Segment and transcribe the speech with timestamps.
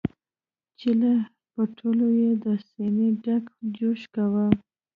[0.79, 1.11] چې له
[1.53, 3.43] پټولو یې د سینې دیګ
[3.77, 4.45] جوش کاوه.